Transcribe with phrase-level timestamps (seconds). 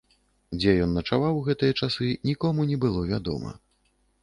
[0.59, 3.57] Дзе ён начаваў у гэтыя часы, нікому не было вядома.